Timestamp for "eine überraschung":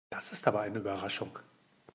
0.61-1.37